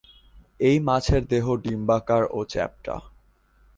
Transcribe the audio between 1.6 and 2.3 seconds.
ডিম্বাকার